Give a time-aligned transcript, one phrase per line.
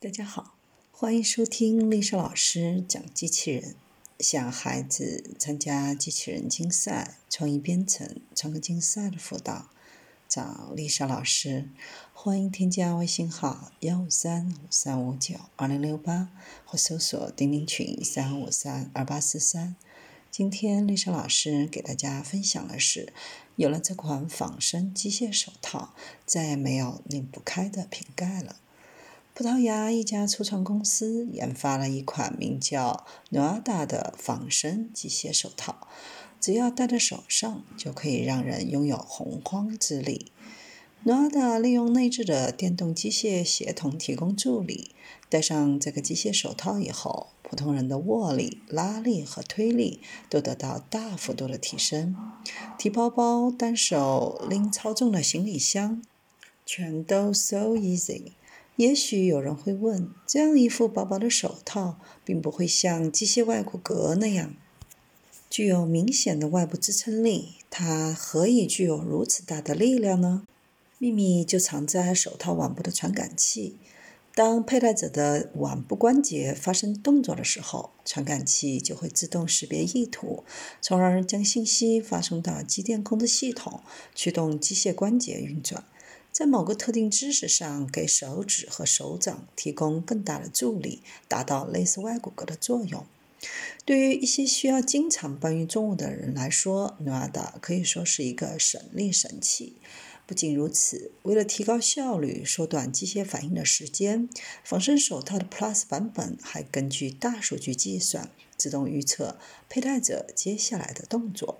[0.00, 0.54] 大家好，
[0.92, 3.74] 欢迎收听丽莎老师讲机器人。
[4.20, 9.70] 想孩子参加机器人竞赛、创意编程、创客竞赛的辅导，
[10.28, 11.68] 找丽莎老师。
[12.14, 16.28] 欢迎添加微信号幺五三五三五九二零六八，
[16.64, 19.74] 或搜索钉钉群三五三二八四三。
[20.30, 23.12] 今天丽莎老师给大家分享的是，
[23.56, 25.92] 有了这款仿生机械手套，
[26.24, 28.60] 再也没有拧不开的瓶盖了。
[29.38, 35.86] 葡萄牙一家初创公司研发了一款名叫 Noada 的仿生机械手套，
[36.40, 40.32] 只要戴在手上，就可以让人拥有洪荒之力。
[41.04, 44.90] Noada 利用内置的电动机械协同提供助力。
[45.28, 52.16] 戴上这个机械手套以后，普通人的握力、拉力和推力都得到大幅度的提升。
[52.76, 56.02] 提包包、单手拎超重的行李箱，
[56.66, 58.32] 全都 so easy。
[58.78, 64.54] 也许有人会问：这样一副薄薄的手套，并不会像机械外骨骼那样
[65.50, 70.44] 具有明显的外部支撑力，它何以具有如此大的力量呢？
[70.98, 73.78] 秘密就藏在手套腕部的传感器。
[74.32, 80.44] 当佩戴者的腕部关节发生动作的时候，传感器就会自动识别意图，
[80.80, 83.80] 从而将信息发送到机电控制系统，
[84.14, 85.82] 驱动机械关节运转。
[86.38, 93.04] 在某个特定知识上，给手指和手掌提供更大的助力，达到类似外骨骼的作用。
[93.84, 99.72] 对于一些需要经常搬运重物的人来说，Noada 可以说是一个省力神器。
[100.28, 104.28] 不仅如此，为了提高效率、缩短机械反应的时间，
[104.62, 109.36] 仿生手套的 Plus 版本还根据大数据计算，自动预测
[109.68, 111.58] 佩戴者接下来的动作。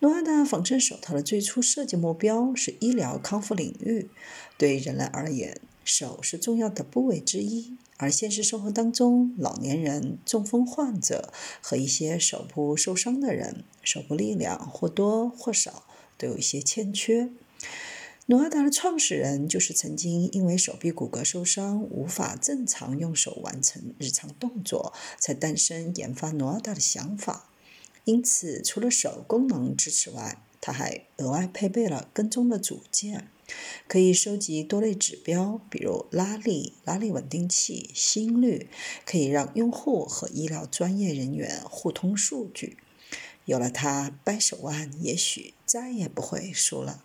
[0.00, 4.10] 诺阿达仿生手套的最初设计目标是医疗康复领域。
[4.58, 15.84] 对人类而言，手是重要的部位之一，而现实生活当中，老年人、中风患者和一些手部受伤的人，手部力量或多或少
[16.18, 17.30] 都有一些欠缺。
[18.26, 27.48] 努阿达的创始人就是曾经因为手臂骨骼受伤，无法正常用手完成日常动作，才诞生研发努阿达的想法。
[28.06, 33.28] 因此，除了手功能支持外，它还额外配备了跟踪的组件，
[33.88, 38.68] 可以收集多类指标，比如拉力、拉力稳定器、心率，
[39.04, 42.76] 可以让用户和医疗专业人员互通数据。
[43.44, 46.94] 有了它，掰手腕也许再也不会输了。